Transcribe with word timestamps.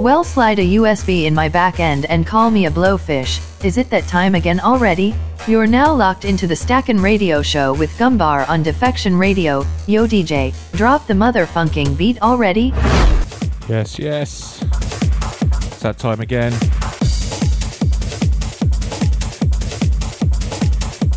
Well, 0.00 0.24
slide 0.24 0.58
a 0.58 0.62
USB 0.62 1.26
in 1.26 1.34
my 1.34 1.50
back 1.50 1.78
end 1.78 2.06
and 2.06 2.26
call 2.26 2.50
me 2.50 2.64
a 2.64 2.70
blowfish. 2.70 3.38
Is 3.62 3.76
it 3.76 3.90
that 3.90 4.08
time 4.08 4.34
again 4.34 4.58
already? 4.58 5.14
You're 5.46 5.66
now 5.66 5.92
locked 5.92 6.24
into 6.24 6.46
the 6.46 6.56
Stackin' 6.56 6.98
Radio 7.02 7.42
Show 7.42 7.74
with 7.74 7.90
Gumbar 7.98 8.48
on 8.48 8.62
Defection 8.62 9.14
Radio. 9.14 9.66
Yo, 9.86 10.06
DJ, 10.06 10.54
drop 10.72 11.06
the 11.06 11.12
motherfunking 11.12 11.98
beat 11.98 12.18
already. 12.22 12.72
Yes, 13.68 13.98
yes. 13.98 14.62
It's 14.62 15.80
that 15.80 15.98
time 15.98 16.20
again. 16.20 16.52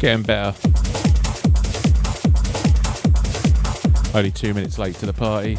Getting 0.02 0.24
better. 0.24 0.54
Only 4.14 4.32
two 4.32 4.54
minutes 4.54 4.78
late 4.78 4.96
to 4.96 5.06
the 5.06 5.14
party. 5.14 5.58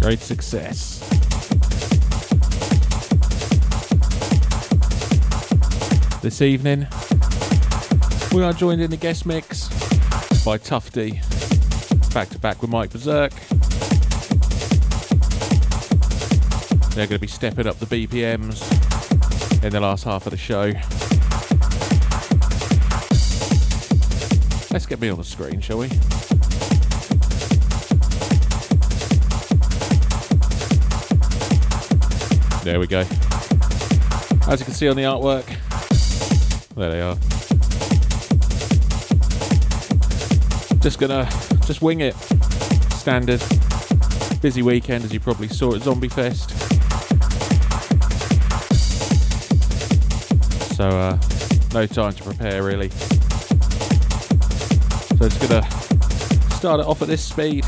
Great 0.00 0.20
success. 0.20 0.98
This 6.22 6.40
evening, 6.40 6.86
we 8.32 8.42
are 8.42 8.54
joined 8.54 8.80
in 8.80 8.90
the 8.90 8.96
guest 8.98 9.26
mix 9.26 9.68
by 10.42 10.56
Tufty, 10.56 11.20
back 12.14 12.30
to 12.30 12.38
back 12.38 12.62
with 12.62 12.70
Mike 12.70 12.90
Berserk. 12.90 13.32
They're 16.94 17.06
going 17.06 17.08
to 17.08 17.18
be 17.18 17.26
stepping 17.26 17.66
up 17.66 17.78
the 17.78 17.86
BPMs 17.86 18.62
in 19.62 19.70
the 19.70 19.80
last 19.80 20.04
half 20.04 20.26
of 20.26 20.30
the 20.30 20.38
show. 20.38 20.72
Let's 24.72 24.86
get 24.86 24.98
me 24.98 25.10
on 25.10 25.18
the 25.18 25.24
screen, 25.24 25.60
shall 25.60 25.78
we? 25.78 25.88
There 32.70 32.78
we 32.78 32.86
go. 32.86 33.00
As 34.46 34.60
you 34.60 34.64
can 34.64 34.74
see 34.74 34.88
on 34.88 34.94
the 34.94 35.02
artwork, 35.02 35.44
there 36.76 36.92
they 36.92 37.00
are. 37.00 37.16
Just 40.78 41.00
gonna 41.00 41.28
just 41.66 41.82
wing 41.82 41.98
it. 42.00 42.14
Standard. 42.92 43.42
Busy 44.40 44.62
weekend 44.62 45.04
as 45.04 45.12
you 45.12 45.18
probably 45.18 45.48
saw 45.48 45.74
at 45.74 45.82
Zombie 45.82 46.08
Fest. 46.08 46.50
So 50.76 50.88
uh, 50.88 51.18
no 51.74 51.86
time 51.86 52.12
to 52.12 52.22
prepare 52.22 52.62
really. 52.62 52.90
So 55.18 55.24
it's 55.24 55.44
gonna 55.44 55.68
start 56.52 56.78
it 56.78 56.86
off 56.86 57.02
at 57.02 57.08
this 57.08 57.24
speed. 57.24 57.66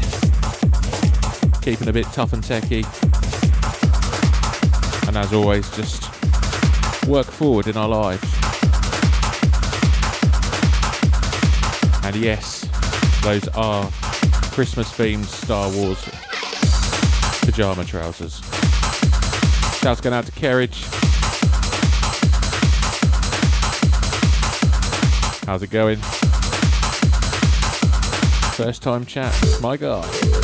Keeping 1.60 1.88
a 1.88 1.92
bit 1.92 2.06
tough 2.12 2.34
and 2.34 2.44
techy. 2.44 2.84
And 5.14 5.18
as 5.18 5.34
always, 5.34 5.70
just 5.76 6.04
work 7.06 7.26
forward 7.26 7.66
in 7.66 7.76
our 7.76 7.86
lives. 7.86 8.24
And 12.02 12.16
yes, 12.16 12.66
those 13.22 13.46
are 13.48 13.90
Christmas 14.54 14.90
themed 14.90 15.26
Star 15.26 15.70
Wars 15.72 16.02
pajama 17.42 17.84
trousers. 17.84 18.40
Shouts 19.80 20.00
going 20.00 20.14
out 20.14 20.24
to 20.24 20.32
Kerridge. 20.32 20.82
How's 25.44 25.62
it 25.62 25.68
going? 25.68 25.98
First 28.56 28.80
time 28.80 29.04
chat, 29.04 29.38
my 29.60 29.76
god. 29.76 30.41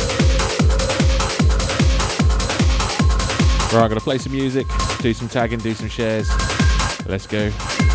Right, 3.71 3.83
I'm 3.83 3.89
gonna 3.89 3.99
play 3.99 4.17
some 4.17 4.31
music, 4.31 4.65
do 4.99 5.13
some 5.13 5.29
tagging, 5.29 5.59
do 5.59 5.75
some 5.75 5.89
shares. 5.89 6.27
Let's 7.05 7.27
go. 7.27 7.88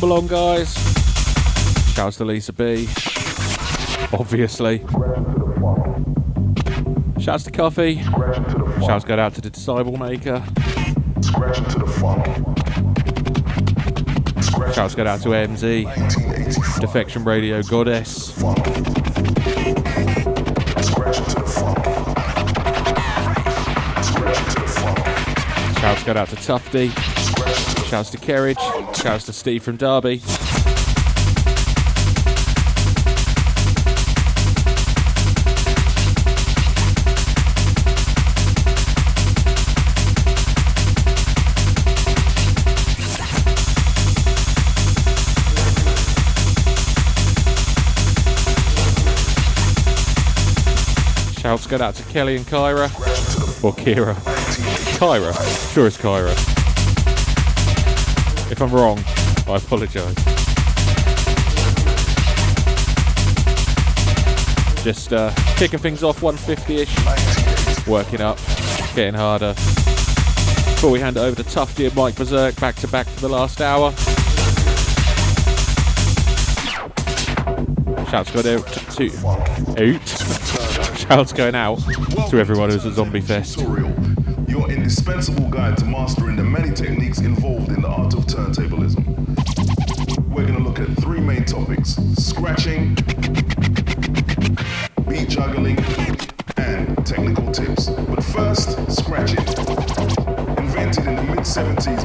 Welcome 0.00 0.12
along, 0.12 0.26
guys. 0.28 0.72
Shouts 1.92 2.16
to 2.16 2.24
Lisa 2.24 2.54
B. 2.54 2.88
Obviously. 4.18 4.78
Shouts 7.22 7.44
to 7.44 7.50
Coffee. 7.50 7.96
Shouts 8.86 9.04
go 9.04 9.18
out 9.18 9.34
to 9.34 9.42
the 9.42 9.50
Disciple 9.50 9.98
Maker. 9.98 10.42
Shouts 14.72 14.94
go 14.94 15.06
out 15.06 15.20
to 15.20 15.28
MZ. 15.28 16.80
Defection 16.80 17.22
Radio 17.24 17.62
Goddess. 17.62 18.32
Shouts 25.78 26.04
go 26.04 26.12
out 26.14 26.28
to 26.30 26.36
Tufty. 26.36 26.88
Shouts 27.90 28.08
to 28.08 28.16
Kerridge. 28.16 28.89
Shouts 29.02 29.24
to 29.24 29.32
Steve 29.32 29.62
from 29.62 29.78
Derby. 29.78 30.18
Shouts 51.38 51.66
go 51.66 51.78
out 51.80 51.94
to 51.94 52.02
Kelly 52.10 52.36
and 52.36 52.44
Kyra. 52.44 52.84
Or 53.64 53.72
Kira. 53.72 54.14
Kyra. 54.98 55.72
Sure 55.72 55.86
it's 55.86 55.96
Kyra. 55.96 56.59
If 58.60 58.70
I'm 58.70 58.78
wrong, 58.78 58.98
I 59.48 59.56
apologise. 59.56 60.14
Just 64.84 65.14
uh, 65.14 65.32
kicking 65.56 65.78
things 65.78 66.02
off 66.02 66.20
150-ish. 66.20 67.86
Working 67.86 68.20
up. 68.20 68.36
Getting 68.94 69.14
harder. 69.14 69.54
Before 69.54 70.90
we 70.90 71.00
hand 71.00 71.16
it 71.16 71.20
over 71.20 71.42
to 71.42 71.50
Tufty 71.50 71.86
and 71.86 71.96
Mike 71.96 72.16
Berserk 72.16 72.54
back 72.60 72.74
to 72.76 72.88
back 72.88 73.06
for 73.06 73.20
the 73.20 73.30
last 73.30 73.62
hour. 73.62 73.92
Shouts 78.10 78.30
going 78.30 78.46
out 78.46 78.66
to, 78.66 79.10
out. 79.78 80.08
Shouts 80.98 81.32
going 81.32 81.54
out 81.54 81.78
to 82.28 82.38
everyone 82.38 82.68
who's 82.68 82.84
at 82.84 82.92
Zombie 82.92 83.22
Fest. 83.22 83.58
Your 83.58 84.70
indispensable 84.70 85.48
guide 85.48 85.78
to 85.78 85.86
mastering 85.86 86.29
many 86.50 86.72
techniques 86.74 87.20
involved 87.20 87.68
in 87.68 87.80
the 87.80 87.88
art 87.88 88.12
of 88.12 88.26
turntablism. 88.26 89.06
We're 90.34 90.46
going 90.46 90.58
to 90.58 90.64
look 90.64 90.80
at 90.80 90.88
three 90.98 91.20
main 91.20 91.44
topics 91.44 91.94
scratching, 92.16 92.96
beat 95.08 95.28
juggling, 95.28 95.78
and 96.56 97.06
technical 97.06 97.52
tips. 97.52 97.88
But 97.88 98.24
first, 98.24 98.90
scratching. 98.90 99.38
Invented 100.58 101.06
in 101.06 101.16
the 101.16 101.22
mid 101.22 101.44
70s 101.44 102.04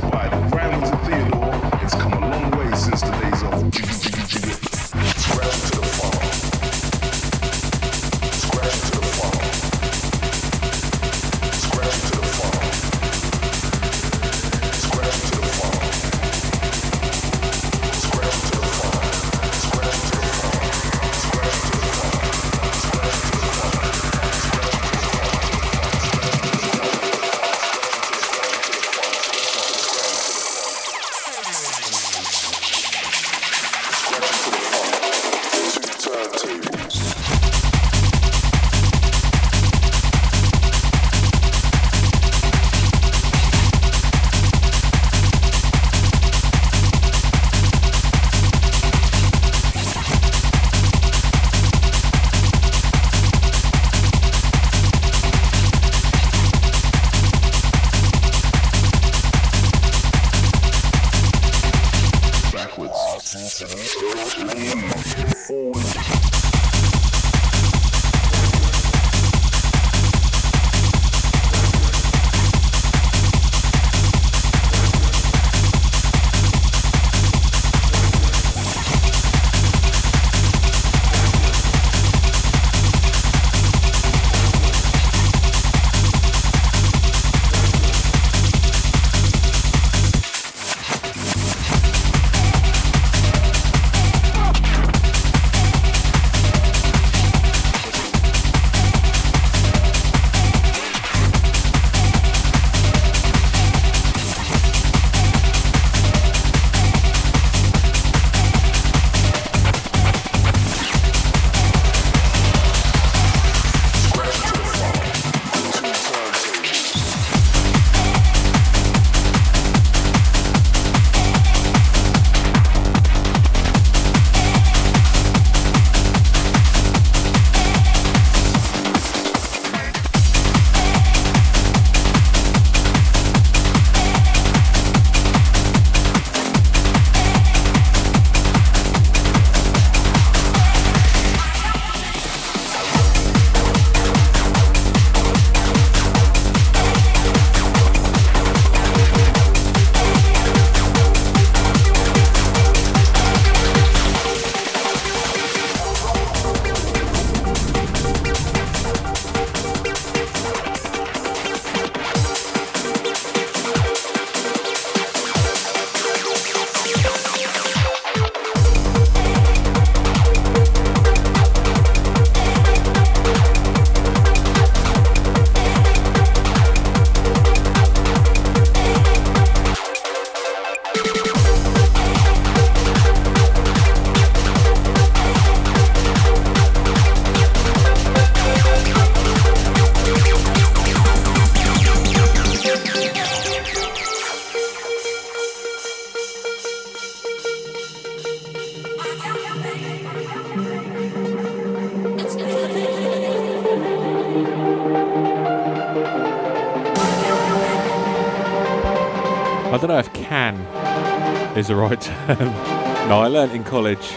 is 211.55 211.67
the 211.67 211.75
right 211.75 211.99
term. 211.99 212.37
no, 213.07 213.19
I 213.21 213.27
learnt 213.27 213.53
in 213.53 213.63
college. 213.63 214.13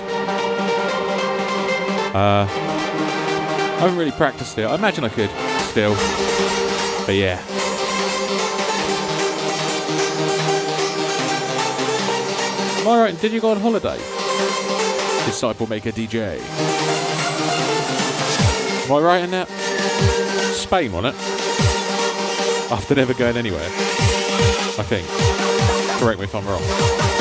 Uh, 2.14 2.46
I 2.48 3.80
haven't 3.80 3.96
really 3.96 4.10
practiced 4.10 4.58
it. 4.58 4.64
I 4.64 4.74
imagine 4.74 5.04
I 5.04 5.08
could 5.08 5.30
still. 5.68 5.94
But 7.06 7.14
yeah. 7.14 7.40
Am 12.80 12.88
I 12.88 13.00
right? 13.02 13.20
Did 13.20 13.32
you 13.32 13.40
go 13.40 13.50
on 13.50 13.60
holiday? 13.60 13.98
Disciple 15.26 15.68
Maker 15.68 15.92
DJ. 15.92 16.40
Am 18.84 18.92
I 18.92 19.00
right 19.00 19.22
in 19.22 19.30
that? 19.30 19.48
Spain 20.54 20.92
on 20.94 21.04
it. 21.04 21.14
After 22.72 22.94
never 22.94 23.14
going 23.14 23.36
anywhere. 23.36 23.60
I 23.62 24.82
think. 24.82 25.06
Correct 26.00 26.18
me 26.18 26.24
if 26.24 26.34
I'm 26.34 26.46
wrong. 26.46 27.17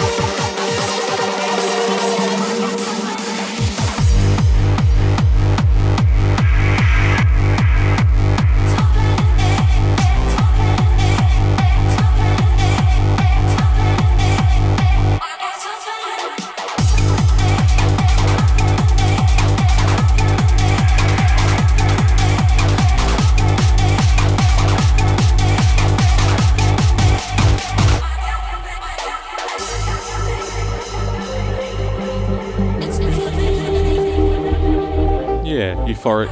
Yeah, 35.97 36.23
it. 36.23 36.29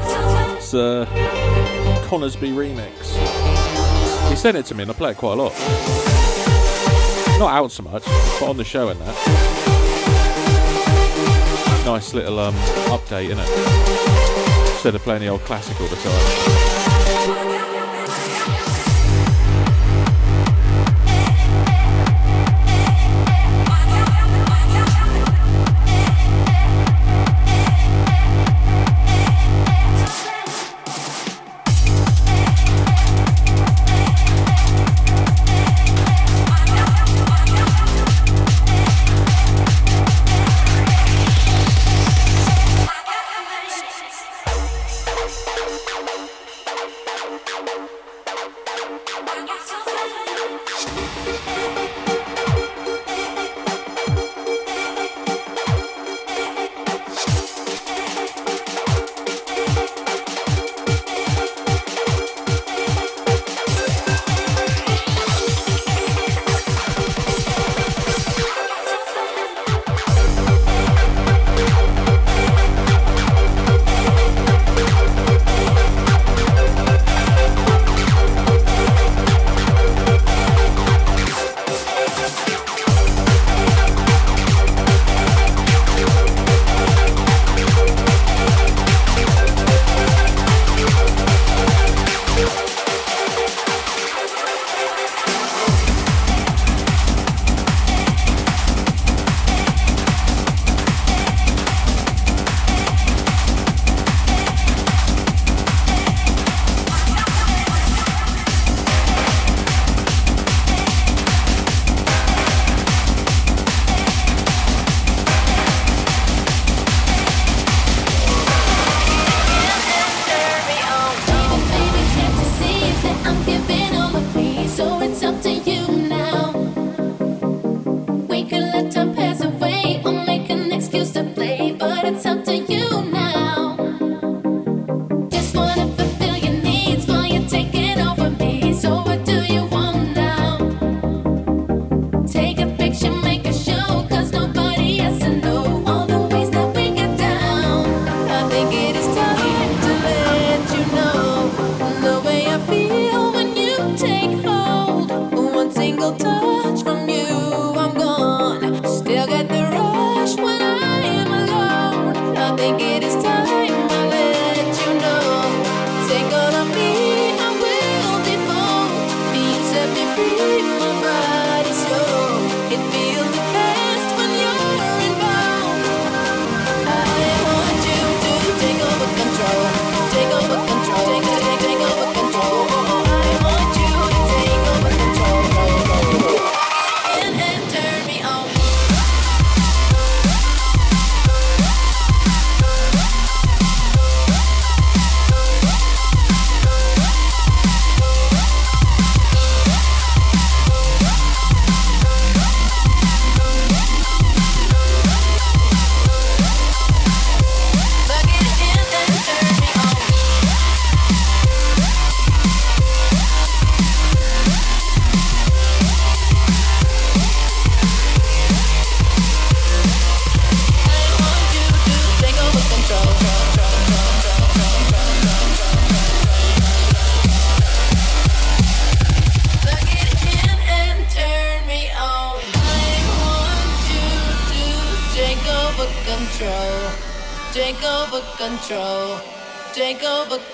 It's 0.57 0.73
a 0.73 1.07
Conisbee 2.07 2.53
remix. 2.53 4.29
He 4.29 4.35
sent 4.35 4.57
it 4.57 4.65
to 4.67 4.75
me 4.75 4.83
and 4.83 4.91
I 4.91 4.93
play 4.93 5.11
it 5.11 5.17
quite 5.17 5.33
a 5.33 5.41
lot. 5.41 5.53
Not 7.39 7.53
out 7.53 7.71
so 7.71 7.83
much, 7.83 8.05
but 8.39 8.49
on 8.49 8.57
the 8.57 8.63
show 8.63 8.89
and 8.89 8.99
that. 9.01 9.15
Nice 11.85 12.13
little 12.13 12.39
um, 12.39 12.55
update, 12.87 13.29
innit? 13.29 14.71
Instead 14.73 14.95
of 14.95 15.01
playing 15.01 15.21
the 15.21 15.27
old 15.27 15.41
classic 15.41 15.79
all 15.81 15.87
the 15.87 15.95
time. 15.97 16.74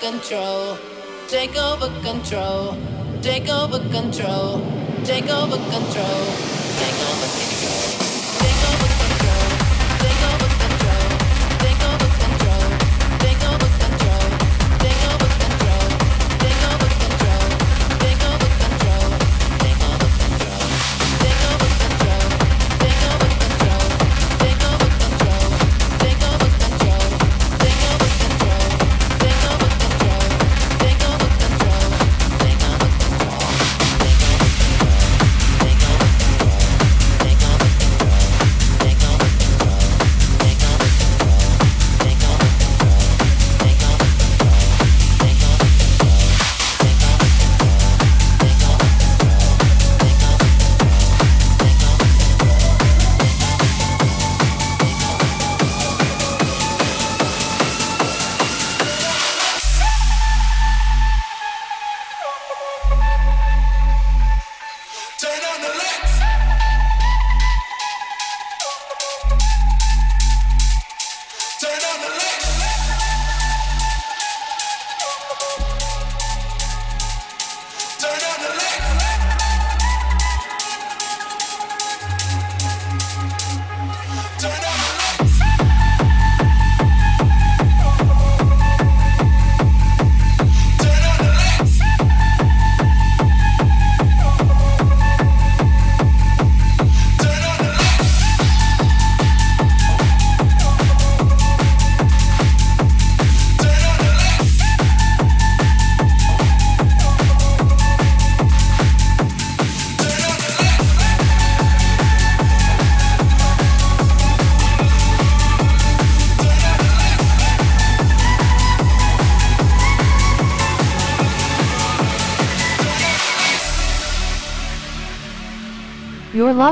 Control. 0.02 0.61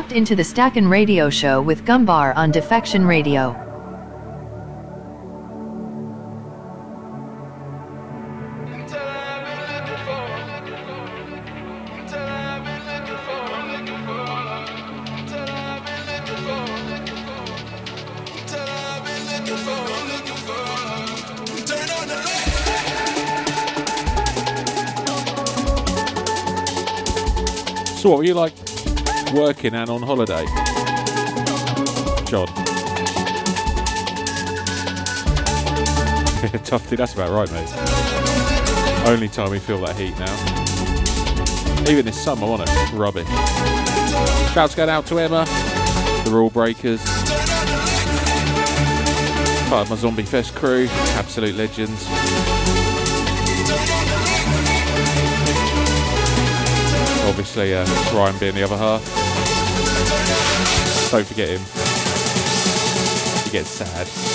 Locked 0.00 0.12
into 0.12 0.34
the 0.34 0.42
Stackin' 0.42 0.88
Radio 0.88 1.28
Show 1.28 1.60
with 1.60 1.84
Gumbar 1.84 2.34
on 2.34 2.50
Defection 2.50 3.04
Radio. 3.04 3.52
So, 27.98 28.08
what 28.08 28.16
were 28.16 28.24
you 28.24 28.32
like 28.32 28.69
working 29.32 29.74
and 29.74 29.90
on 29.90 30.02
holiday? 30.02 30.44
John. 32.26 32.46
Tufty, 36.64 36.96
that's 36.96 37.14
about 37.14 37.30
right, 37.30 37.50
mate. 37.52 37.72
Only 39.06 39.28
time 39.28 39.50
we 39.50 39.58
feel 39.58 39.80
that 39.82 39.96
heat 39.96 40.18
now. 40.18 40.34
Even 41.90 42.04
this 42.04 42.22
summer, 42.22 42.46
wasn't 42.46 42.70
it? 42.70 42.92
Rubbish. 42.92 43.28
Shouts 44.54 44.74
going 44.74 44.90
out 44.90 45.06
to 45.06 45.18
Emma, 45.18 45.44
the 46.24 46.30
Rule 46.32 46.50
Breakers, 46.50 47.02
part 49.70 49.82
of 49.82 49.90
my 49.90 49.96
Zombie 49.96 50.24
Fest 50.24 50.54
crew, 50.54 50.88
absolute 50.90 51.54
legends. 51.54 52.04
Obviously, 57.28 57.74
uh, 57.74 57.84
Ryan 58.12 58.38
being 58.38 58.54
the 58.54 58.64
other 58.64 58.76
half. 58.76 59.19
Don't 61.10 61.26
forget 61.26 61.48
him. 61.48 61.60
He 63.44 63.50
gets 63.50 63.70
sad. 63.70 64.29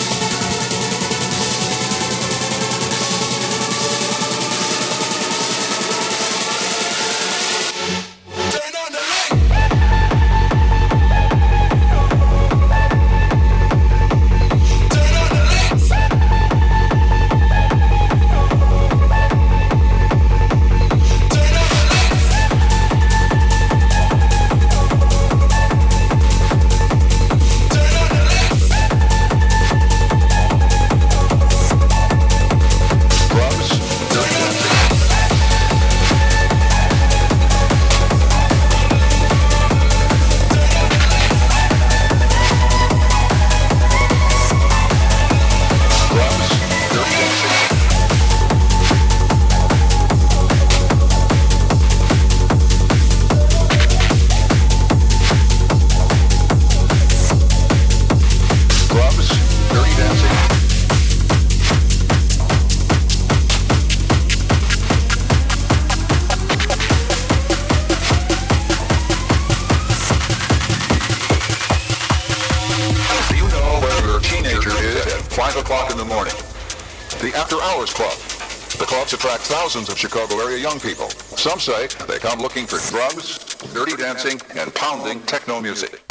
Thousands 79.76 79.90
of 79.90 80.00
Chicago 80.00 80.40
area 80.40 80.58
young 80.58 80.80
people. 80.80 81.10
Some 81.36 81.60
say 81.60 81.88
they 82.08 82.18
come 82.18 82.40
looking 82.40 82.66
for 82.66 82.80
drugs, 82.90 83.56
dirty 83.74 83.98
dancing, 83.98 84.40
and 84.58 84.74
pounding 84.74 85.20
techno 85.24 85.60
music. 85.60 86.05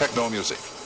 techno 0.00 0.30
music. 0.30 0.79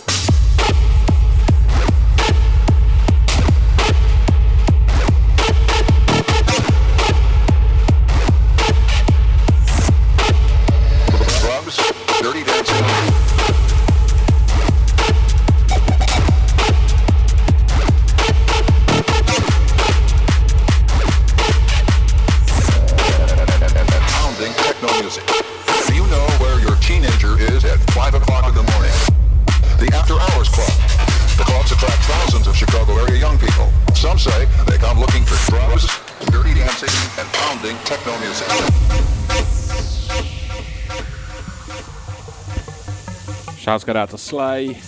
Slay. 44.25 44.81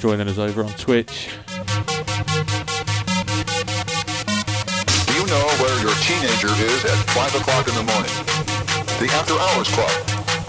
Joining 0.00 0.26
us 0.26 0.38
over 0.38 0.64
on 0.64 0.72
Twitch. 0.72 1.28
Do 5.04 5.12
you 5.12 5.26
know 5.28 5.44
where 5.60 5.76
your 5.84 5.92
teenager 6.00 6.48
is 6.64 6.84
at 6.86 6.96
5 7.12 7.34
o'clock 7.42 7.68
in 7.68 7.74
the 7.74 7.84
morning? 7.84 8.10
The 8.96 9.12
After 9.12 9.34
Hours 9.34 9.68
Club. 9.68 9.92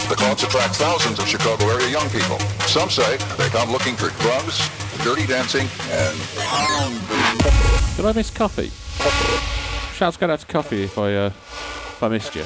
The 0.08 0.14
clubs 0.14 0.44
attract 0.44 0.76
thousands 0.76 1.18
of 1.18 1.28
Chicago 1.28 1.68
area 1.68 1.90
young 1.90 2.08
people. 2.08 2.38
Some 2.68 2.88
say 2.88 3.18
they 3.36 3.48
come 3.50 3.70
looking 3.70 3.96
for 3.96 4.08
drugs, 4.22 4.58
dirty 5.04 5.26
dancing, 5.26 5.68
and... 5.90 6.16
Did 7.96 8.06
I 8.06 8.12
miss 8.14 8.30
Coffee? 8.30 8.70
Shouts 9.94 10.16
going 10.16 10.32
out 10.32 10.40
to 10.40 10.46
Coffee 10.46 10.84
if 10.84 10.96
I, 10.96 11.14
uh, 11.14 11.26
if 11.26 12.02
I 12.02 12.08
missed 12.08 12.34
you. 12.34 12.44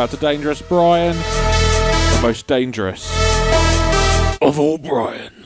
out 0.00 0.08
to 0.08 0.16
Dangerous 0.16 0.62
Brian, 0.62 1.14
the 1.14 2.20
most 2.22 2.46
dangerous 2.46 3.06
of 4.40 4.58
all 4.58 4.78
Brian. 4.78 5.39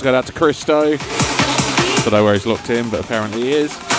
to 0.00 0.04
go 0.04 0.14
out 0.14 0.26
to 0.26 0.32
Christo. 0.32 0.96
Don't 0.96 2.12
know 2.12 2.24
where 2.24 2.32
he's 2.32 2.46
locked 2.46 2.70
in, 2.70 2.88
but 2.88 3.04
apparently 3.04 3.42
he 3.42 3.52
is. 3.52 3.89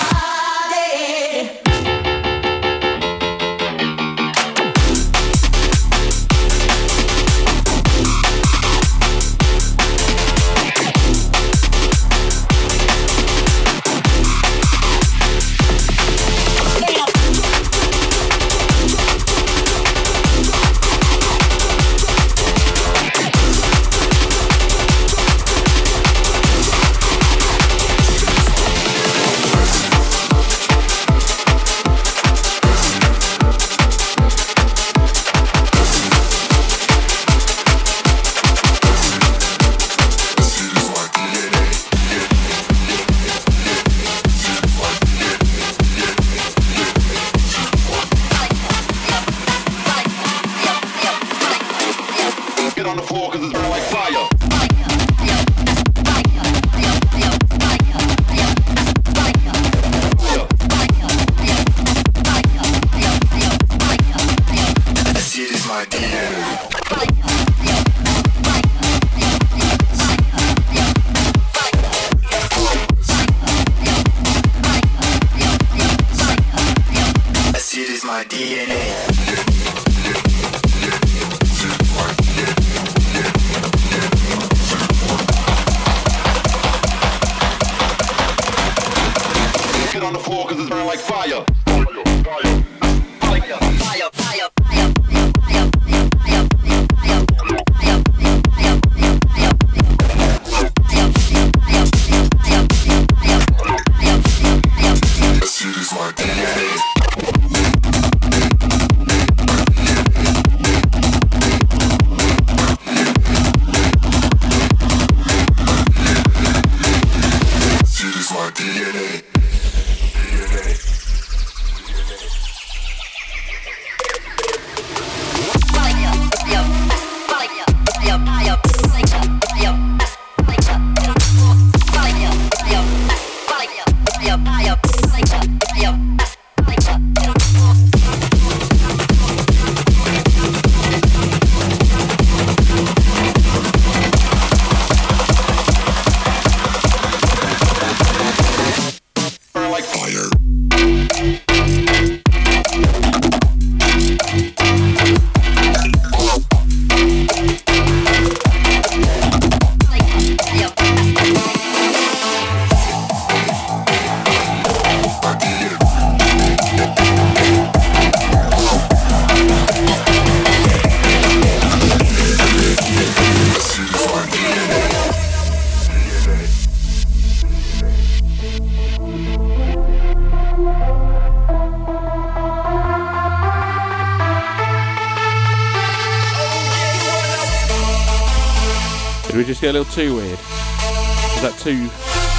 A 189.69 189.73
little 189.73 189.85
too 189.93 190.15
weird? 190.15 190.39
Is 190.39 191.41
that 191.41 191.55
too 191.59 191.89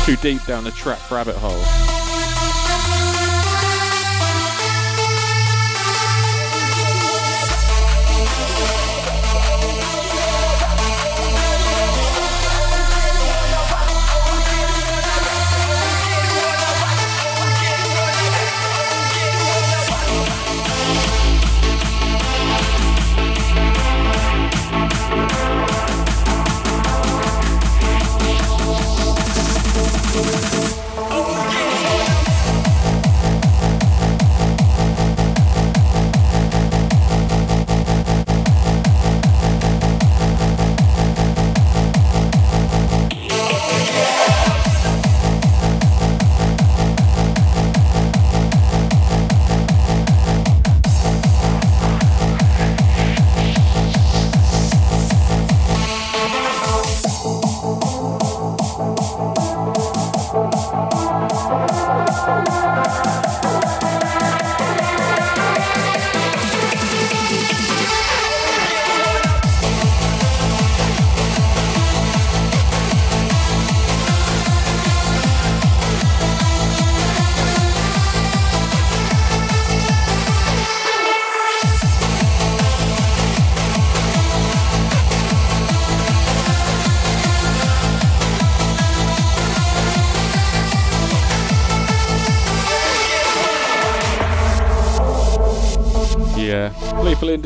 too 0.05 0.21
deep 0.21 0.45
down 0.45 0.65
the 0.65 0.73
trap 0.73 1.11
rabbit 1.11 1.37
hole? 1.37 1.92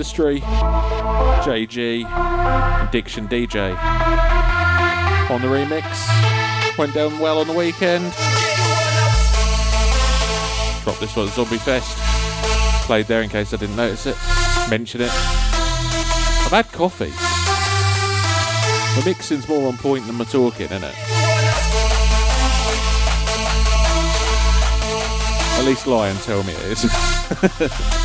Industry, 0.07 0.39
JG, 0.41 2.05
and 2.05 2.91
Diction 2.93 3.27
DJ. 3.27 3.77
On 5.31 5.43
the 5.43 5.49
remix, 5.49 6.79
went 6.79 6.95
down 6.95 7.19
well 7.19 7.41
on 7.41 7.49
the 7.49 7.53
weekend. 7.53 8.05
Drop 10.85 10.97
this 11.01 11.17
one 11.17 11.27
at 11.27 11.35
Zombie 11.35 11.59
Fest. 11.59 11.99
Played 12.87 13.07
there 13.07 13.21
in 13.21 13.29
case 13.29 13.53
I 13.53 13.57
didn't 13.57 13.75
notice 13.75 14.07
it. 14.07 14.17
Mention 14.71 15.01
it. 15.01 15.11
I've 15.11 16.53
had 16.53 16.71
coffee. 16.71 17.11
The 19.01 19.11
mixing's 19.11 19.49
more 19.49 19.67
on 19.67 19.77
point 19.77 20.07
than 20.07 20.15
my 20.15 20.25
talking, 20.25 20.67
isn't 20.67 20.85
it? 20.85 20.95
At 25.59 25.65
least 25.65 25.89
lie 25.89 26.11
and 26.11 26.19
tell 26.21 26.45
me 26.45 26.53
it 26.53 26.85
is. 26.85 27.91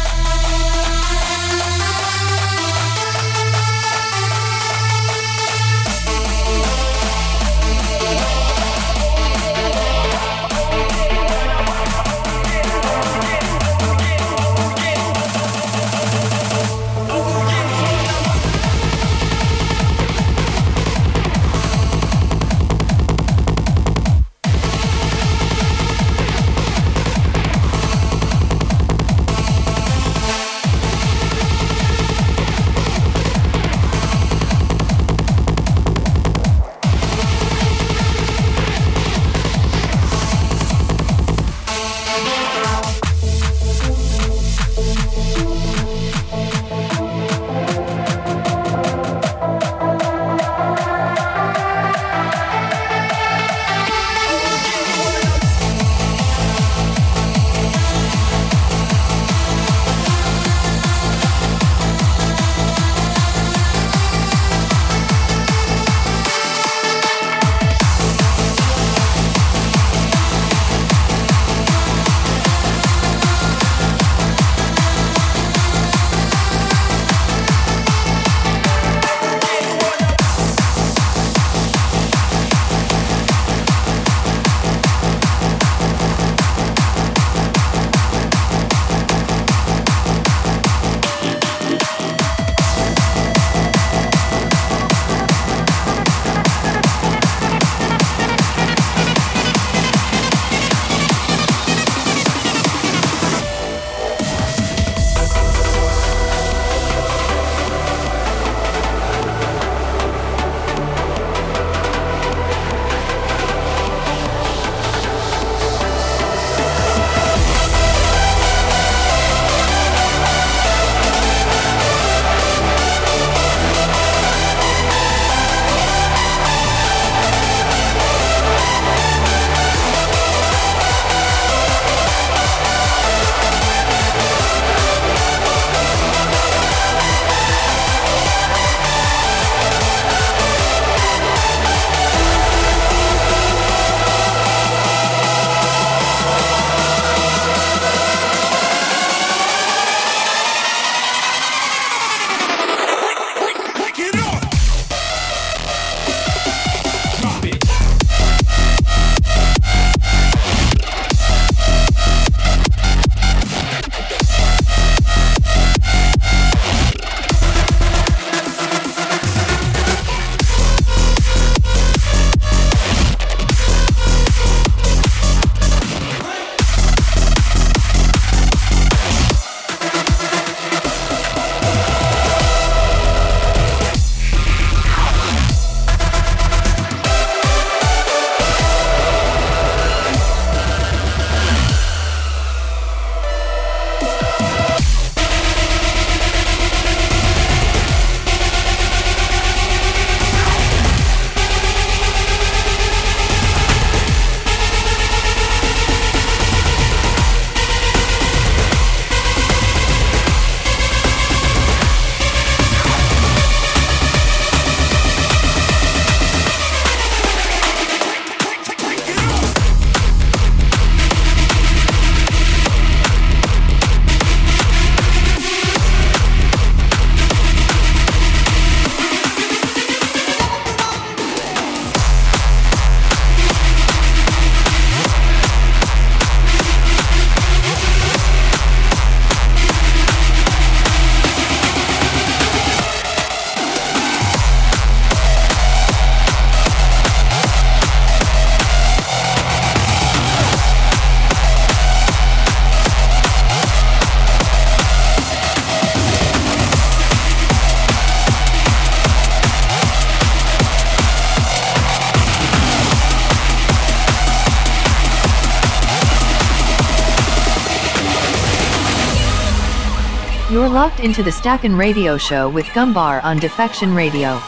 locked 270.81 270.99
into 270.99 271.21
the 271.21 271.31
Stackin' 271.31 271.75
Radio 271.75 272.17
Show 272.17 272.49
with 272.49 272.65
Gumbar 272.73 273.23
on 273.23 273.37
Defection 273.37 273.93
Radio. 273.93 274.41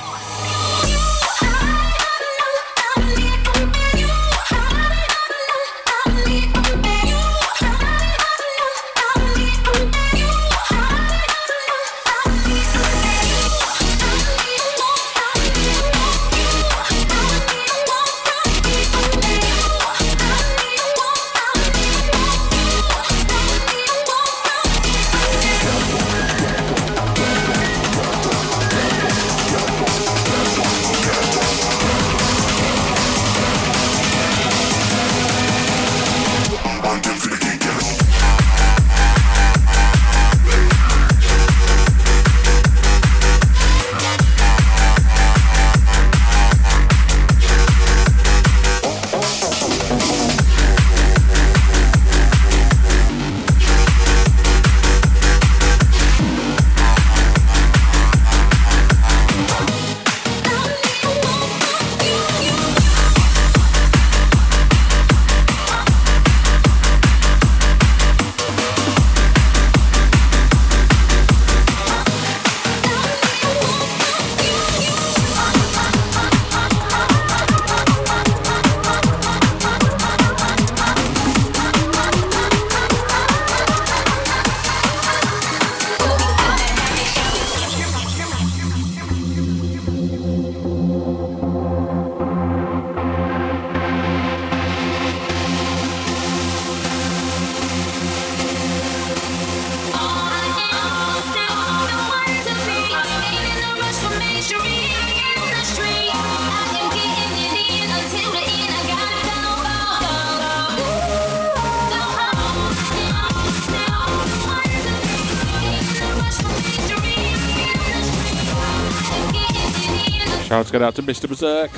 Shouts 120.74 120.80
go 120.80 120.88
out 120.88 120.96
to 120.96 121.04
Mr. 121.04 121.30
Berserk. 121.30 121.72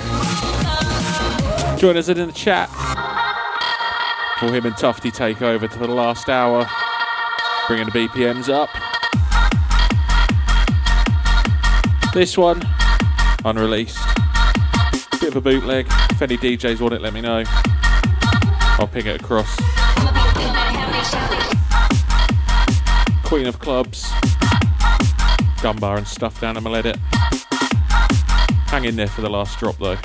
Join 1.77 1.97
us 1.97 2.07
in 2.07 2.17
the 2.17 2.31
chat. 2.31 2.69
For 4.39 4.53
him 4.53 4.65
and 4.65 4.77
Tufty 4.77 5.11
take 5.11 5.41
over 5.41 5.67
to 5.67 5.79
the 5.79 5.87
last 5.87 6.29
hour, 6.29 6.65
bringing 7.67 7.87
the 7.87 7.91
BPMs 7.91 8.47
up. 8.47 8.69
This 12.13 12.37
one, 12.37 12.61
unreleased. 13.43 13.99
Bit 15.19 15.23
of 15.23 15.35
a 15.35 15.41
bootleg. 15.41 15.87
If 16.11 16.21
any 16.21 16.37
DJs 16.37 16.79
want 16.79 16.93
it, 16.93 17.01
let 17.01 17.13
me 17.13 17.19
know. 17.19 17.43
I'll 18.77 18.87
ping 18.87 19.07
it 19.07 19.21
across. 19.21 19.53
Queen 23.25 23.47
of 23.47 23.59
Clubs, 23.59 24.03
Gumbar 25.59 25.97
and 25.97 26.07
stuff 26.07 26.39
down 26.39 26.55
in 26.55 26.65
Edit. 26.67 26.97
Hang 28.75 28.83
in 28.83 28.97
there 28.97 29.07
for 29.07 29.21
the 29.21 29.29
last 29.29 29.57
drop 29.57 29.77
though. 29.77 29.95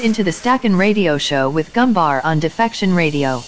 Into 0.00 0.22
the 0.22 0.30
Stackin' 0.30 0.76
Radio 0.76 1.16
Show 1.16 1.48
with 1.48 1.72
Gumbar 1.72 2.20
on 2.22 2.38
Defection 2.38 2.94
Radio. 2.94 3.42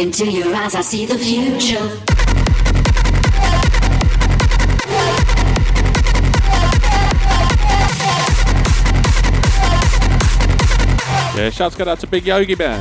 Into 0.00 0.24
your 0.24 0.54
eyes, 0.54 0.74
I 0.74 0.80
see 0.80 1.04
the 1.04 1.18
future. 1.18 1.74
Yeah, 11.36 11.50
shouts 11.50 11.76
go 11.76 11.84
out 11.84 12.00
to 12.00 12.06
Big 12.06 12.24
Yogi 12.24 12.54
Man. 12.54 12.80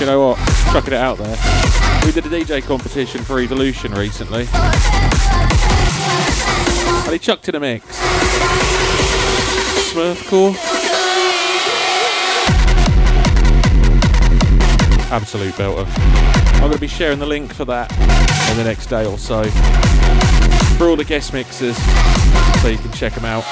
You 0.00 0.06
know 0.06 0.30
what? 0.30 0.38
Chucking 0.72 0.94
it 0.94 0.98
out 0.98 1.18
there. 1.18 1.36
We 2.06 2.10
did 2.10 2.26
a 2.26 2.28
DJ 2.28 2.60
competition 2.64 3.22
for 3.22 3.38
Evolution 3.38 3.92
recently. 3.92 4.48
And 7.04 7.12
he 7.12 7.20
chucked 7.20 7.48
in 7.48 7.54
a 7.54 7.60
mix. 7.60 7.86
Smurfcore. 9.92 10.81
Absolute 15.12 15.52
belter. 15.56 15.86
I'm 16.54 16.60
going 16.60 16.72
to 16.72 16.78
be 16.78 16.86
sharing 16.86 17.18
the 17.18 17.26
link 17.26 17.52
for 17.52 17.66
that 17.66 17.92
in 18.50 18.56
the 18.56 18.64
next 18.64 18.86
day 18.86 19.04
or 19.04 19.18
so. 19.18 19.44
For 20.78 20.88
all 20.88 20.96
the 20.96 21.04
guest 21.04 21.34
mixes, 21.34 21.76
so 22.62 22.68
you 22.68 22.78
can 22.78 22.90
check 22.92 23.12
them 23.12 23.26
out. 23.26 23.44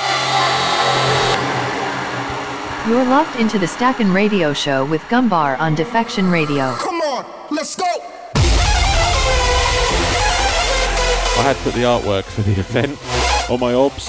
You're 2.89 3.05
locked 3.05 3.39
into 3.39 3.59
the 3.59 3.67
Stackin' 3.69 4.11
Radio 4.11 4.55
Show 4.55 4.87
with 4.87 5.03
Gumbar 5.03 5.61
on 5.61 5.75
Defection 5.75 6.31
Radio. 6.31 6.73
Come 6.77 7.03
on, 7.03 7.27
let's 7.51 7.77
go. 7.77 7.85
I 11.37 11.43
had 11.43 11.57
put 11.57 11.75
the 11.75 11.83
artwork 11.83 12.25
for 12.25 12.41
the 12.41 12.53
event 12.59 12.99
on 13.51 13.61
my 13.61 13.75
obs. 13.75 14.09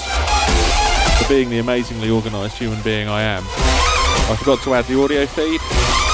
For 1.18 1.28
being 1.28 1.50
the 1.50 1.58
amazingly 1.58 2.08
organised 2.08 2.56
human 2.56 2.80
being 2.80 3.08
I 3.08 3.20
am, 3.20 3.42
I 3.46 4.36
forgot 4.38 4.62
to 4.62 4.72
add 4.72 4.86
the 4.86 4.98
audio 4.98 5.26
feed. 5.26 6.11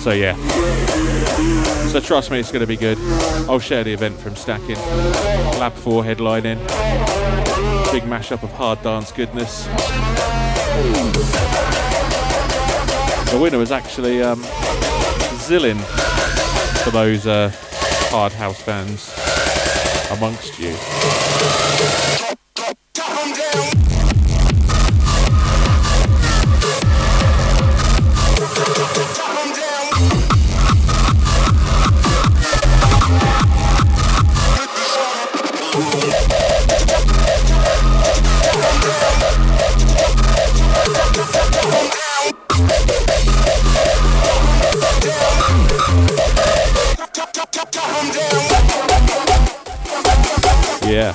So 0.00 0.12
yeah. 0.12 0.34
So 1.88 2.00
trust 2.00 2.30
me, 2.30 2.40
it's 2.40 2.50
going 2.50 2.60
to 2.60 2.66
be 2.66 2.76
good. 2.76 2.98
I'll 3.48 3.58
share 3.58 3.84
the 3.84 3.92
event 3.92 4.18
from 4.18 4.34
Stackin'. 4.34 4.76
Lab 5.58 5.72
4 5.74 6.02
headlining. 6.02 6.58
Big 7.92 8.04
mashup 8.04 8.42
of 8.42 8.52
hard 8.52 8.82
dance 8.82 9.12
goodness. 9.12 9.64
The 13.30 13.38
winner 13.40 13.58
was 13.58 13.70
actually 13.70 14.22
um, 14.22 14.42
Zillin 15.46 15.80
for 16.82 16.90
those 16.90 17.26
uh, 17.26 17.50
hard 18.10 18.32
house 18.32 18.60
fans. 18.60 19.14
amongst 20.10 20.58
you. 20.58 20.74
Yeah. 51.00 51.14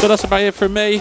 So 0.00 0.08
that's 0.08 0.24
about 0.24 0.40
it 0.40 0.54
from 0.54 0.72
me. 0.72 0.98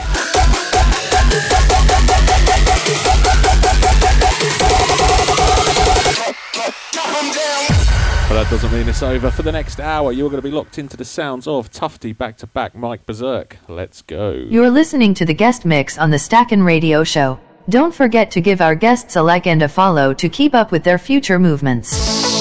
But 8.27 8.35
that 8.35 8.47
doesn't 8.51 8.71
mean 8.71 8.87
it's 8.87 9.01
over. 9.01 9.31
For 9.31 9.41
the 9.41 9.51
next 9.51 9.79
hour, 9.79 10.11
you're 10.11 10.29
going 10.29 10.43
to 10.43 10.47
be 10.47 10.53
locked 10.53 10.77
into 10.77 10.95
the 10.95 11.03
sounds 11.03 11.47
of 11.47 11.71
Tufty 11.71 12.13
back 12.13 12.37
to 12.37 12.45
back 12.45 12.75
Mike 12.75 13.07
Berserk. 13.07 13.57
Let's 13.67 14.03
go. 14.03 14.29
You're 14.29 14.69
listening 14.69 15.15
to 15.15 15.25
the 15.25 15.33
guest 15.33 15.65
mix 15.65 15.97
on 15.97 16.11
the 16.11 16.19
Stackin' 16.19 16.61
Radio 16.61 17.03
Show. 17.03 17.39
Don't 17.67 17.95
forget 17.95 18.29
to 18.31 18.41
give 18.41 18.61
our 18.61 18.75
guests 18.75 19.15
a 19.15 19.23
like 19.23 19.47
and 19.47 19.63
a 19.63 19.67
follow 19.67 20.13
to 20.13 20.29
keep 20.29 20.53
up 20.53 20.71
with 20.71 20.83
their 20.83 20.99
future 20.99 21.39
movements. 21.39 22.40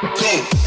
fire. 0.00 0.59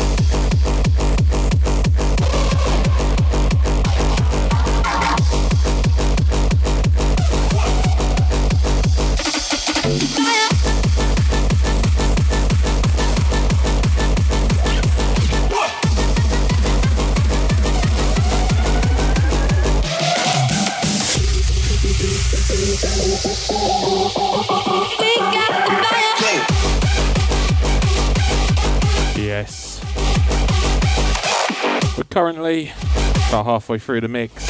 About 33.34 33.46
halfway 33.46 33.80
through 33.80 34.00
the 34.00 34.08
mix. 34.08 34.46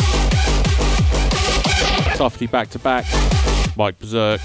Tufty 2.18 2.48
back 2.48 2.70
to 2.72 2.80
back. 2.80 3.06
Mike 3.78 3.98
Berserk. 3.98 4.42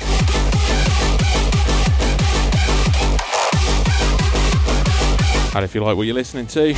And 5.56 5.64
if 5.64 5.74
you 5.74 5.82
like 5.82 5.96
what 5.96 6.06
you're 6.06 6.14
listening 6.14 6.46
to, 6.48 6.68
you'll 6.68 6.76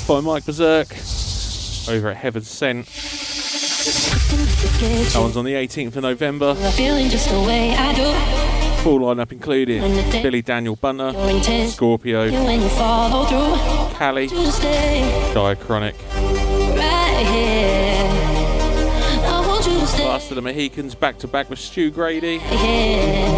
find 0.00 0.24
Mike 0.24 0.46
Berserk 0.46 0.88
over 1.94 2.08
at 2.08 2.16
Heaven's 2.16 2.48
Sent. 2.48 2.86
That 5.12 5.20
one's 5.20 5.36
on 5.36 5.44
the 5.44 5.52
18th 5.52 5.96
of 5.96 6.04
November. 6.04 6.56
I'm 6.58 6.72
feeling 6.72 7.10
just 7.10 7.28
the 7.28 7.38
way 7.38 7.74
I 7.74 7.92
do. 7.92 8.82
Full 8.82 9.00
lineup 9.00 9.30
including 9.30 9.82
Billy 10.22 10.40
Daniel 10.40 10.78
intention 10.82 11.68
Scorpio, 11.68 12.24
when 14.02 14.24
you. 14.24 14.28
Callie, 14.28 14.44
You 14.44 14.46
to 14.46 14.52
stay 14.52 15.32
Diachronic, 15.34 15.94
right 16.76 17.26
here. 17.26 18.04
I 19.24 19.44
want 19.46 19.66
you 19.66 19.78
to 19.78 19.86
stay 19.86 20.08
Last 20.08 20.30
of 20.30 20.36
the 20.36 20.42
Mohicans 20.42 20.94
back 20.94 21.18
to 21.18 21.28
back 21.28 21.48
with 21.48 21.58
Stu 21.58 21.90
Grady, 21.90 22.38
here. 22.38 23.28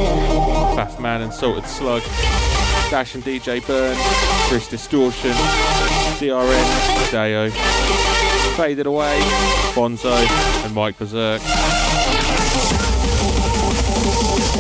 Man 0.99 1.23
and 1.23 1.32
Salted 1.32 1.66
Slug, 1.66 2.03
Dash 2.91 3.15
and 3.15 3.23
DJ 3.23 3.65
Burn, 3.66 3.97
Chris 4.49 4.69
Distortion, 4.69 5.32
DRN, 6.19 7.11
Deo, 7.11 7.51
Faded 8.57 8.86
Away, 8.86 9.19
Bonzo, 9.74 10.16
and 10.65 10.74
Mike 10.74 10.99
Berserk. 10.99 11.41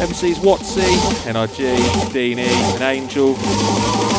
MCs 0.00 0.36
Watsy, 0.36 0.92
NRG, 1.24 1.76
Deanie, 2.12 2.46
and 2.74 2.82
Angel. 2.82 4.13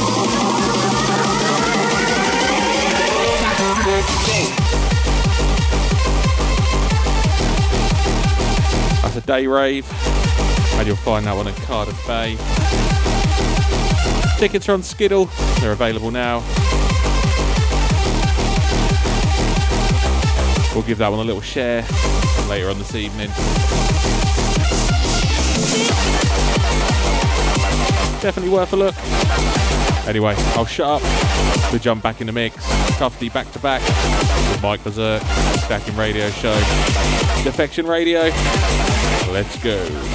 Day 9.26 9.48
rave, 9.48 9.92
and 10.76 10.86
you'll 10.86 10.96
find 10.98 11.26
that 11.26 11.36
one 11.36 11.48
at 11.48 11.56
Cardiff 11.64 12.00
Bay. 12.06 12.38
Tickets 14.38 14.70
are 14.70 14.74
on 14.74 14.84
Skiddle, 14.84 15.26
they're 15.62 15.72
available 15.72 16.12
now. 16.12 16.40
We'll 20.76 20.84
give 20.84 21.00
that 21.00 21.10
one 21.10 21.22
a 21.22 21.24
little 21.24 21.42
share 21.42 21.82
later 22.48 22.70
on 22.70 22.78
this 22.78 22.94
evening. 22.94 23.30
Definitely 28.22 28.52
worth 28.52 28.74
a 28.74 28.76
look. 28.76 28.96
Anyway, 30.08 30.36
I'll 30.56 30.66
shut 30.66 31.02
up 31.02 31.74
We 31.74 31.80
jump 31.80 32.04
back 32.04 32.22
in 32.22 32.28
the 32.28 32.34
mix. 32.34 32.58
Tufty 32.98 33.30
back 33.30 33.52
to 33.54 33.60
back 33.60 33.82
with 33.82 34.62
Mike 34.62 34.84
Berserk, 34.84 35.24
Stackin' 35.64 35.96
Radio 35.96 36.30
Show. 36.30 36.54
Defection 37.44 37.88
Radio. 37.88 38.30
Let's 39.36 39.58
go. 39.62 40.15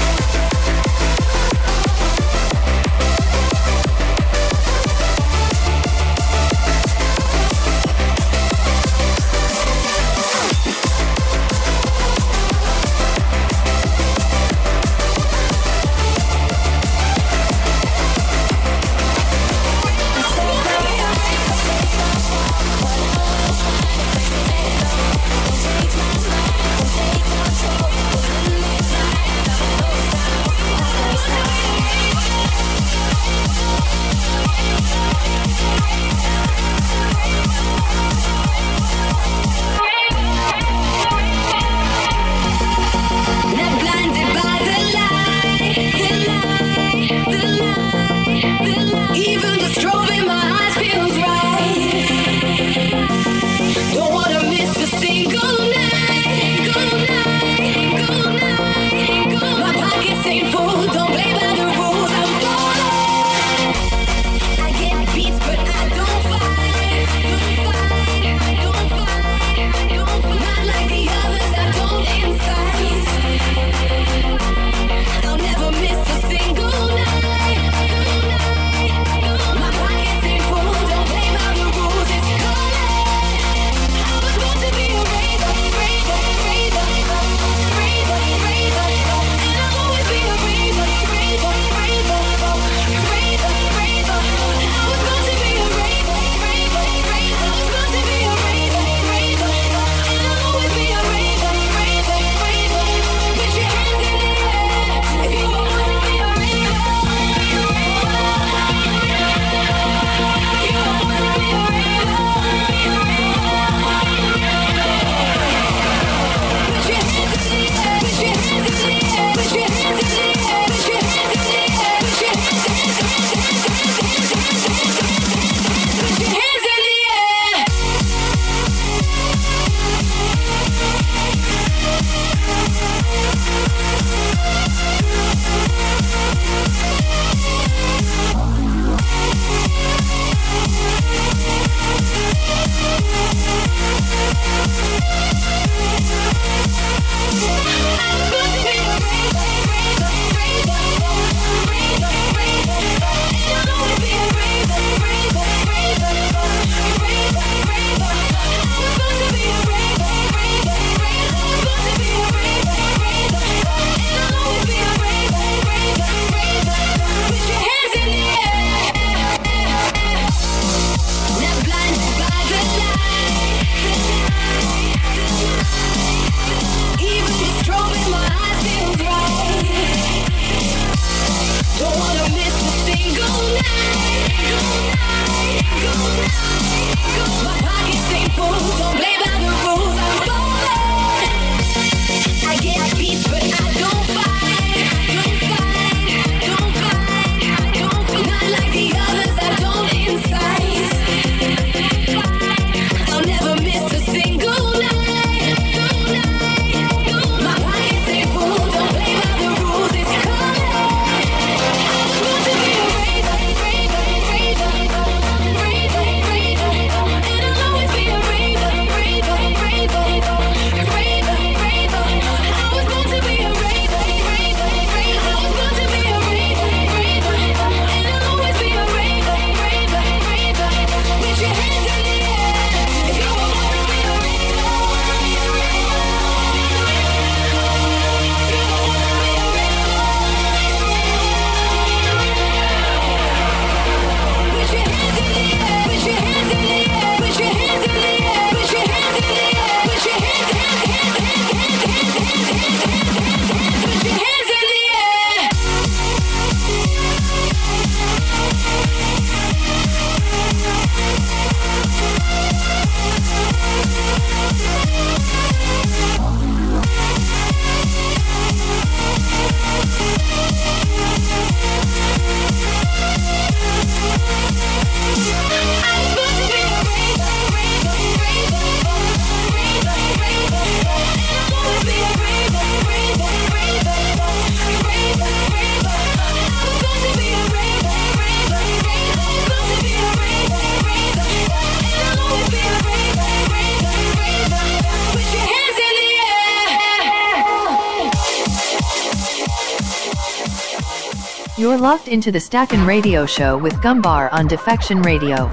into 302.11 302.29
the 302.29 302.39
Stackin' 302.41 302.85
Radio 302.85 303.25
Show 303.25 303.57
with 303.57 303.71
Gumbar 303.75 304.27
on 304.33 304.45
Defection 304.45 305.01
Radio. 305.01 305.49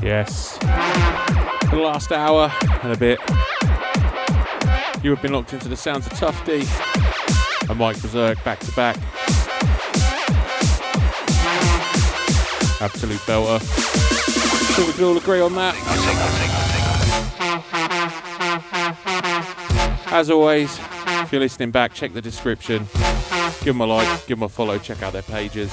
Yes. 0.00 0.56
For 0.58 1.76
the 1.76 1.82
last 1.82 2.12
hour 2.12 2.52
and 2.84 2.92
a 2.92 2.96
bit, 2.96 3.18
you 5.02 5.10
have 5.10 5.20
been 5.20 5.32
locked 5.32 5.52
into 5.54 5.68
the 5.68 5.76
sounds 5.76 6.06
of 6.06 6.12
Tufty 6.12 6.62
and 7.68 7.78
Mike 7.80 8.00
Berserk 8.00 8.44
back 8.44 8.60
to 8.60 8.72
back. 8.76 8.96
Absolute 12.80 13.18
belter. 13.22 13.60
So 13.60 14.86
we 14.86 14.92
can 14.92 15.02
all 15.02 15.16
agree 15.16 15.40
on 15.40 15.56
that. 15.56 15.74
As 20.12 20.30
always, 20.30 20.78
if 21.22 21.32
you're 21.32 21.40
listening 21.40 21.72
back, 21.72 21.92
check 21.92 22.12
the 22.12 22.22
description. 22.22 22.86
Give 23.64 23.74
them 23.74 23.80
a 23.82 23.86
like, 23.86 24.26
give 24.26 24.38
them 24.38 24.42
a 24.42 24.48
follow, 24.48 24.76
check 24.76 25.04
out 25.04 25.12
their 25.12 25.22
pages. 25.22 25.72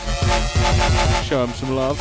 Show 1.25 1.43
them 1.43 1.55
some 1.55 1.75
love. 1.75 1.99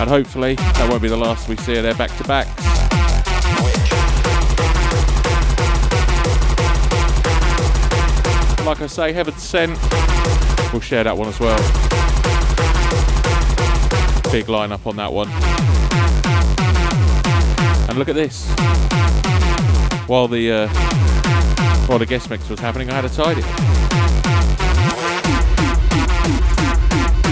And 0.00 0.10
hopefully, 0.10 0.56
that 0.56 0.88
won't 0.90 1.00
be 1.00 1.08
the 1.08 1.16
last 1.16 1.48
we 1.48 1.56
see 1.58 1.76
of 1.76 1.84
their 1.84 1.94
back 1.94 2.16
to 2.16 2.24
backs. 2.24 2.50
Like 8.66 8.80
I 8.80 8.86
say, 8.88 9.12
Heaven 9.12 9.34
Sent, 9.34 9.78
we'll 10.72 10.80
share 10.80 11.04
that 11.04 11.16
one 11.16 11.28
as 11.28 11.38
well. 11.38 11.58
Big 14.32 14.46
lineup 14.46 14.84
on 14.88 14.96
that 14.96 15.12
one. 15.12 15.77
And 17.88 17.98
look 17.98 18.08
at 18.08 18.14
this. 18.14 18.46
While 20.06 20.28
the 20.28 20.52
uh, 20.52 20.68
while 21.86 21.98
the 21.98 22.06
guest 22.06 22.28
mix 22.28 22.48
was 22.50 22.60
happening, 22.60 22.90
I 22.90 23.00
had 23.00 23.04
a 23.04 23.08
tidy. 23.08 23.42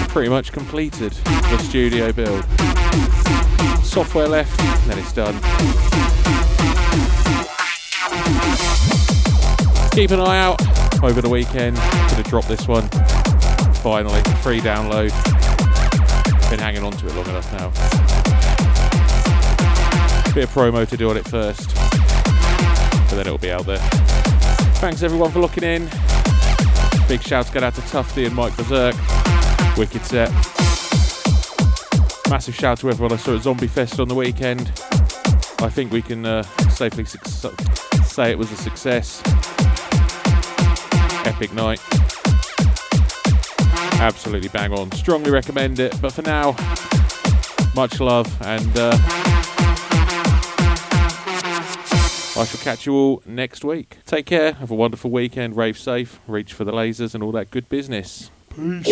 Pretty 0.08 0.30
much 0.30 0.52
completed 0.52 1.12
the 1.12 1.58
studio 1.58 2.10
build. 2.10 2.42
Software 3.84 4.28
left, 4.28 4.58
then 4.86 4.98
it's 4.98 5.12
done. 5.12 5.34
Keep 9.92 10.10
an 10.12 10.20
eye 10.20 10.38
out 10.38 10.60
over 11.02 11.20
the 11.20 11.28
weekend. 11.28 11.76
Gonna 11.76 12.22
drop 12.22 12.46
this 12.46 12.66
one. 12.66 12.88
Finally, 13.82 14.22
free 14.42 14.60
download. 14.60 15.10
Been 16.48 16.60
hanging 16.60 16.82
on 16.82 16.92
to 16.92 17.06
it 17.06 17.14
long 17.14 17.26
enough 17.28 17.52
now. 17.52 18.25
Bit 20.36 20.44
of 20.44 20.50
promo 20.50 20.86
to 20.86 20.98
do 20.98 21.08
on 21.08 21.16
it 21.16 21.26
first, 21.26 21.74
but 21.74 23.12
then 23.12 23.20
it'll 23.20 23.38
be 23.38 23.50
out 23.50 23.64
there. 23.64 23.78
Thanks 24.82 25.02
everyone 25.02 25.32
for 25.32 25.38
looking 25.38 25.64
in. 25.64 25.88
Big 27.08 27.22
shouts 27.22 27.48
go 27.48 27.60
out 27.60 27.74
to 27.74 27.80
Tufty 27.80 28.26
and 28.26 28.34
Mike 28.34 28.54
Berserk. 28.54 28.94
Wicked 29.78 30.04
set. 30.04 30.30
Massive 32.28 32.54
shout 32.54 32.78
to 32.80 32.90
everyone 32.90 33.14
I 33.14 33.16
saw 33.16 33.34
at 33.34 33.44
Zombie 33.44 33.66
Fest 33.66 33.98
on 33.98 34.08
the 34.08 34.14
weekend. 34.14 34.68
I 35.60 35.70
think 35.70 35.90
we 35.90 36.02
can 36.02 36.26
uh, 36.26 36.42
safely 36.68 37.06
su- 37.06 37.54
say 38.04 38.30
it 38.30 38.36
was 38.36 38.52
a 38.52 38.56
success. 38.56 39.22
Epic 41.24 41.54
night. 41.54 41.80
Absolutely 44.02 44.50
bang 44.50 44.74
on. 44.74 44.92
Strongly 44.92 45.30
recommend 45.30 45.80
it. 45.80 45.98
But 46.02 46.12
for 46.12 46.20
now, 46.20 46.54
much 47.74 48.00
love 48.00 48.30
and 48.42 48.76
uh, 48.76 49.35
I 52.36 52.44
shall 52.44 52.60
catch 52.60 52.84
you 52.86 52.94
all 52.94 53.22
next 53.24 53.64
week. 53.64 53.98
Take 54.04 54.26
care. 54.26 54.52
Have 54.52 54.70
a 54.70 54.74
wonderful 54.74 55.10
weekend. 55.10 55.56
Rave 55.56 55.78
safe. 55.78 56.20
Reach 56.26 56.52
for 56.52 56.64
the 56.64 56.72
lasers 56.72 57.14
and 57.14 57.22
all 57.24 57.32
that 57.32 57.50
good 57.50 57.68
business. 57.68 58.30
Peace. 58.54 58.88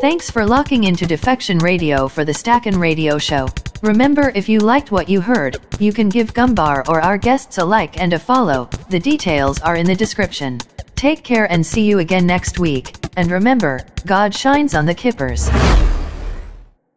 Thanks 0.00 0.30
for 0.30 0.46
locking 0.46 0.84
into 0.84 1.06
Defection 1.06 1.58
Radio 1.58 2.08
for 2.08 2.24
the 2.24 2.32
Stackin' 2.32 2.78
Radio 2.78 3.18
Show. 3.18 3.48
Remember, 3.82 4.32
if 4.34 4.48
you 4.48 4.60
liked 4.60 4.90
what 4.90 5.08
you 5.08 5.20
heard, 5.20 5.58
you 5.78 5.92
can 5.92 6.08
give 6.08 6.32
Gumbar 6.34 6.88
or 6.88 7.00
our 7.00 7.18
guests 7.18 7.58
a 7.58 7.64
like 7.64 8.00
and 8.00 8.12
a 8.12 8.18
follow. 8.18 8.70
The 8.90 9.00
details 9.00 9.60
are 9.60 9.76
in 9.76 9.86
the 9.86 9.94
description. 9.94 10.58
Take 10.96 11.24
care 11.24 11.50
and 11.50 11.64
see 11.64 11.82
you 11.82 11.98
again 11.98 12.26
next 12.26 12.58
week. 12.58 12.94
And 13.16 13.30
remember, 13.30 13.80
God 14.06 14.34
shines 14.34 14.74
on 14.74 14.86
the 14.86 14.94
kippers. 14.94 15.48